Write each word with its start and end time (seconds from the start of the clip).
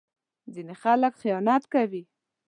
ځینې 0.53 0.75
خلک 0.83 1.13
خیانت 1.21 1.63
کوي. 1.73 2.03